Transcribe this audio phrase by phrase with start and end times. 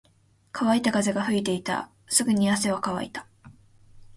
[0.51, 1.91] 乾いた風が吹いていた。
[2.07, 3.27] すぐに汗は乾いた。